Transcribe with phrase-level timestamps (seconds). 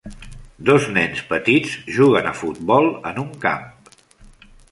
[0.69, 3.71] Dos nens petits juguen a futbol en un camp.